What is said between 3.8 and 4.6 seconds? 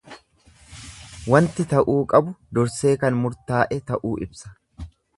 ta'uu ibsa.